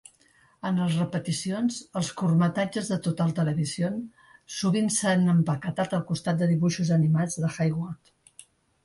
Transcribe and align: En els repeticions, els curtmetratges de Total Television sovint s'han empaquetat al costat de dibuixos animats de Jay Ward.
En 0.67 0.77
els 0.83 0.93
repeticions, 0.99 1.75
els 1.99 2.07
curtmetratges 2.21 2.89
de 2.93 2.97
Total 3.07 3.33
Television 3.39 3.99
sovint 4.61 4.89
s'han 4.95 5.29
empaquetat 5.35 5.95
al 5.99 6.03
costat 6.09 6.41
de 6.41 6.49
dibuixos 6.53 6.91
animats 6.97 7.39
de 7.45 7.53
Jay 7.59 7.77
Ward. 7.83 8.11